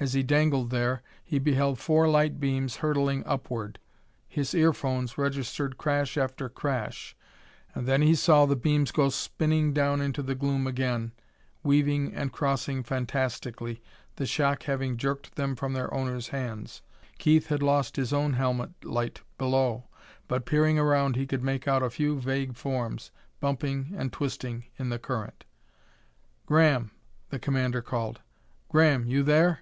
As 0.00 0.14
he 0.14 0.24
dangled 0.24 0.70
there, 0.70 1.00
he 1.24 1.38
beheld 1.38 1.78
four 1.78 2.08
light 2.08 2.40
beams 2.40 2.78
hurtling 2.78 3.22
upward; 3.24 3.78
his 4.26 4.52
earphones 4.52 5.16
registered 5.16 5.78
crash 5.78 6.18
after 6.18 6.48
crash: 6.48 7.14
and 7.72 7.86
then 7.86 8.02
he 8.02 8.16
saw 8.16 8.44
the 8.44 8.56
beams 8.56 8.90
go 8.90 9.10
spinning 9.10 9.72
down 9.72 10.00
into 10.00 10.20
the 10.20 10.34
gloom 10.34 10.66
again, 10.66 11.12
weaving 11.62 12.12
and 12.14 12.32
crossing 12.32 12.82
fantastically, 12.82 13.80
the 14.16 14.26
shock 14.26 14.64
having 14.64 14.96
jerked 14.96 15.36
them 15.36 15.54
from 15.54 15.72
their 15.72 15.94
owner's 15.94 16.30
hands. 16.30 16.82
Keith 17.18 17.46
had 17.46 17.62
lost 17.62 17.94
his 17.94 18.12
own 18.12 18.32
helmet 18.32 18.84
light 18.84 19.20
below, 19.38 19.84
but 20.26 20.44
peering 20.46 20.80
around 20.80 21.14
he 21.14 21.28
could 21.28 21.44
make 21.44 21.68
out 21.68 21.80
a 21.84 21.88
few 21.90 22.18
vague 22.18 22.56
forms, 22.56 23.12
bumping 23.38 23.92
and 23.96 24.12
twisting 24.12 24.64
in 24.80 24.88
the 24.88 24.98
current. 24.98 25.44
"Graham!" 26.44 26.90
the 27.30 27.38
commander 27.38 27.80
called. 27.82 28.20
"Graham, 28.68 29.06
you 29.06 29.22
there?" 29.22 29.60